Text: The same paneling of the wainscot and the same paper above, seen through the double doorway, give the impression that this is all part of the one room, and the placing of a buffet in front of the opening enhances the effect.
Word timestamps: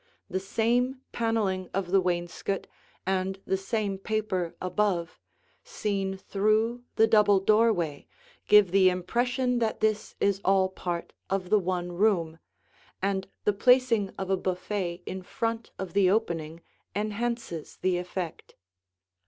The 0.31 0.39
same 0.39 0.99
paneling 1.11 1.69
of 1.75 1.91
the 1.91 2.01
wainscot 2.01 2.65
and 3.05 3.39
the 3.45 3.55
same 3.55 3.99
paper 3.99 4.55
above, 4.59 5.19
seen 5.63 6.17
through 6.17 6.81
the 6.95 7.05
double 7.05 7.39
doorway, 7.39 8.07
give 8.47 8.71
the 8.71 8.89
impression 8.89 9.59
that 9.59 9.79
this 9.79 10.15
is 10.19 10.41
all 10.43 10.69
part 10.69 11.13
of 11.29 11.51
the 11.51 11.59
one 11.59 11.91
room, 11.91 12.39
and 12.99 13.27
the 13.43 13.53
placing 13.53 14.09
of 14.17 14.31
a 14.31 14.37
buffet 14.37 15.03
in 15.05 15.21
front 15.21 15.69
of 15.77 15.93
the 15.93 16.09
opening 16.09 16.61
enhances 16.95 17.77
the 17.77 17.99
effect. 17.99 18.55